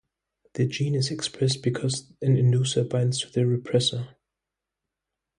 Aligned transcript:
The 0.53 0.65
gene 0.65 0.95
is 0.95 1.11
expressed 1.11 1.61
because 1.61 2.11
an 2.23 2.35
inducer 2.35 2.89
binds 2.89 3.19
to 3.19 3.29
the 3.31 3.41
repressor. 3.41 4.15